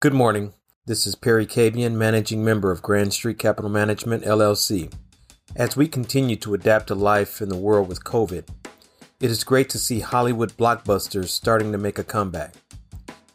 [0.00, 0.54] Good morning.
[0.86, 4.90] This is Perry Cabian, managing member of Grand Street Capital Management, LLC.
[5.54, 8.48] As we continue to adapt to life in the world with COVID,
[9.20, 12.54] it is great to see Hollywood blockbusters starting to make a comeback.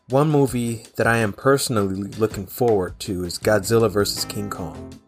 [0.09, 4.25] One movie that I am personally looking forward to is Godzilla vs.
[4.25, 4.99] King Kong.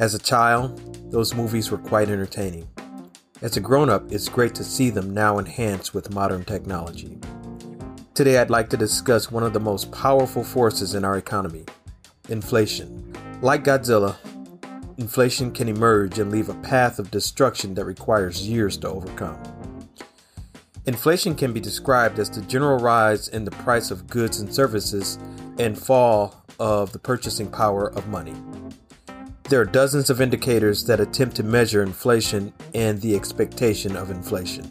[0.00, 2.66] As a child, those movies were quite entertaining.
[3.40, 7.20] As a grown up, it's great to see them now enhanced with modern technology.
[8.14, 11.64] Today, I'd like to discuss one of the most powerful forces in our economy
[12.28, 13.10] inflation.
[13.40, 14.16] Like Godzilla,
[14.98, 19.38] inflation can emerge and leave a path of destruction that requires years to overcome.
[20.84, 25.18] Inflation can be described as the general rise in the price of goods and services
[25.58, 28.34] and fall of the purchasing power of money.
[29.44, 34.70] There are dozens of indicators that attempt to measure inflation and the expectation of inflation.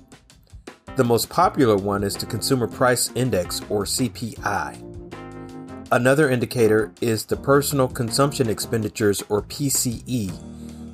[1.02, 4.78] The most popular one is the Consumer Price Index, or CPI.
[5.92, 10.32] Another indicator is the Personal Consumption Expenditures, or PCE,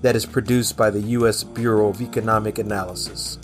[0.01, 1.43] that is produced by the U.S.
[1.43, 3.37] Bureau of Economic Analysis.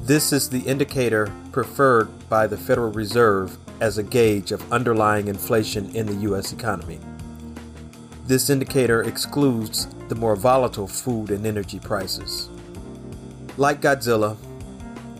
[0.00, 5.94] This is the indicator preferred by the Federal Reserve as a gauge of underlying inflation
[5.94, 6.50] in the U.S.
[6.50, 6.98] economy.
[8.26, 12.48] This indicator excludes the more volatile food and energy prices.
[13.58, 14.38] Like Godzilla,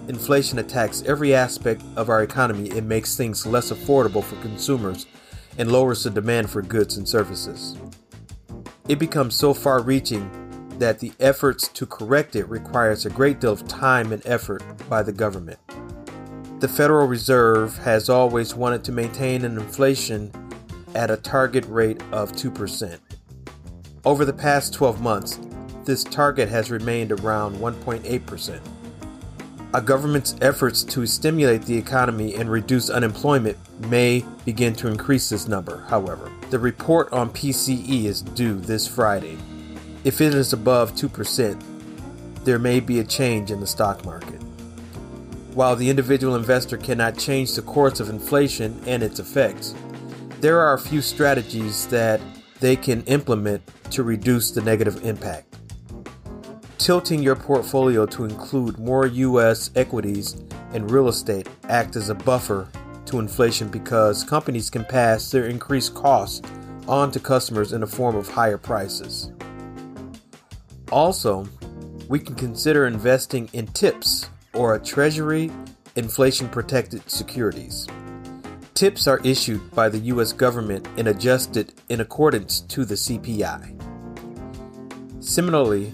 [0.09, 5.07] inflation attacks every aspect of our economy, it makes things less affordable for consumers
[5.59, 7.77] and lowers the demand for goods and services.
[8.89, 10.31] It becomes so far reaching
[10.79, 15.03] that the efforts to correct it requires a great deal of time and effort by
[15.03, 15.59] the government.
[16.61, 20.33] The Federal Reserve has always wanted to maintain an inflation
[20.95, 22.99] at a target rate of 2%.
[24.05, 25.39] Over the past 12 months,
[25.85, 28.61] this target has remained around 1.8%.
[29.75, 33.59] A government's efforts to stimulate the economy and reduce unemployment
[33.91, 36.33] may begin to increase this number, however.
[36.49, 39.37] The report on PCE is due this Friday.
[40.05, 41.63] If it is above 2%,
[42.45, 44.41] there may be a change in the stock market.
[45.53, 49.75] While the individual investor cannot change the course of inflation and its effects,
[50.41, 52.23] there are a few strategies that
[52.61, 55.48] they can implement to reduce the negative impact
[56.79, 59.71] tilting your portfolio to include more U.S.
[59.75, 60.41] equities
[60.73, 62.69] and real estate act as a buffer
[63.07, 66.49] to inflation because companies can pass their increased costs
[66.87, 69.33] on to customers in the form of higher prices.
[70.91, 71.47] Also,
[72.09, 75.51] we can consider investing in TIPS or a Treasury
[75.97, 77.87] inflation protected securities.
[78.75, 80.33] TIPS are issued by the U.S.
[80.33, 83.75] government and adjusted in accordance to the CPI.
[85.23, 85.93] Similarly,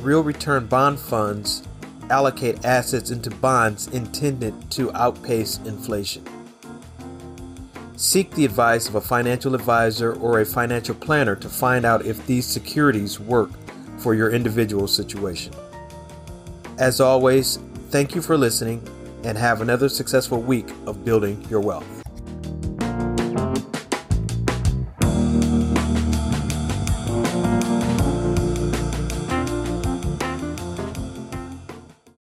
[0.00, 1.62] real return bond funds
[2.10, 6.24] allocate assets into bonds intended to outpace inflation.
[7.96, 12.24] Seek the advice of a financial advisor or a financial planner to find out if
[12.26, 13.50] these securities work
[13.98, 15.52] for your individual situation.
[16.78, 17.58] As always,
[17.88, 18.86] thank you for listening
[19.24, 22.05] and have another successful week of building your wealth.